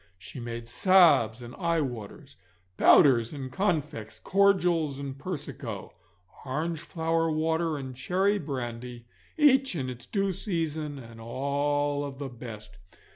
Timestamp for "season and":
10.33-11.21